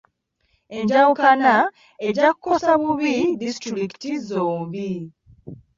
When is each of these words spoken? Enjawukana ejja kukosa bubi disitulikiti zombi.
Enjawukana 0.77 1.53
ejja 2.07 2.27
kukosa 2.33 2.71
bubi 2.81 3.13
disitulikiti 3.39 4.09
zombi. 4.27 4.89